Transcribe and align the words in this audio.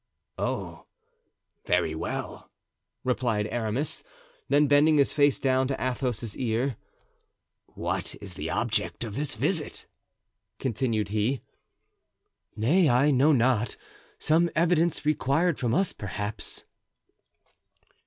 "Oh, 0.39 0.87
very 1.67 1.93
well," 1.93 2.49
replied 3.03 3.45
Aramis; 3.45 4.01
then 4.49 4.65
bending 4.65 4.97
his 4.97 5.13
face 5.13 5.37
down 5.37 5.67
to 5.67 5.77
Athos's 5.79 6.35
ear, 6.39 6.75
"what 7.75 8.15
is 8.19 8.33
the 8.33 8.49
object 8.49 9.03
of 9.03 9.15
this 9.15 9.35
visit?" 9.35 9.85
continued 10.57 11.09
he. 11.09 11.41
"Nay, 12.55 12.89
I 12.89 13.11
know 13.11 13.31
not; 13.31 13.77
some 14.17 14.49
evidence 14.55 15.05
required 15.05 15.59
from 15.59 15.75
us, 15.75 15.93
perhaps." 15.93 16.63